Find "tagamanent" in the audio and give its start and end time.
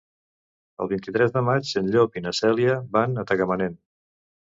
3.33-3.77